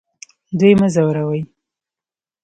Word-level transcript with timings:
دوی 0.59 0.73
مه 0.79 0.87
ځوروئ 0.93 1.41